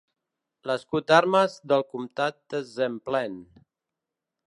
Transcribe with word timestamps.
–L'escut 0.69 1.07
d'armes 1.11 1.59
del 1.73 1.87
comptat 1.91 2.41
de 2.55 2.65
Zemplén. 2.73 3.41